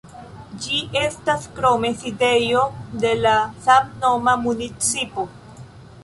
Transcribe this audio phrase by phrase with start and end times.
[0.61, 2.63] Ĝi estas krome sidejo
[3.03, 3.33] de la
[3.67, 5.27] samnoma municipo.